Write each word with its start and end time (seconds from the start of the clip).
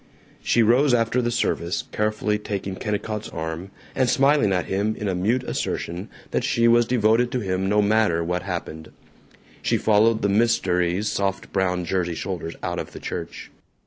She 0.41 0.63
rose 0.63 0.95
after 0.95 1.21
the 1.21 1.29
service, 1.29 1.83
carefully 1.91 2.39
taking 2.39 2.75
Kennicott's 2.75 3.29
arm 3.29 3.69
and 3.95 4.09
smiling 4.09 4.51
at 4.51 4.65
him 4.65 4.95
in 4.95 5.07
a 5.07 5.13
mute 5.13 5.43
assertion 5.43 6.09
that 6.31 6.43
she 6.43 6.67
was 6.67 6.87
devoted 6.87 7.31
to 7.33 7.39
him 7.39 7.69
no 7.69 7.83
matter 7.83 8.23
what 8.23 8.41
happened. 8.41 8.89
She 9.61 9.77
followed 9.77 10.23
the 10.23 10.27
Mystery's 10.29 11.07
soft 11.07 11.53
brown 11.53 11.85
jersey 11.85 12.15
shoulders 12.15 12.55
out 12.63 12.79
of 12.79 12.93
the 12.93 12.99
church. 12.99 13.51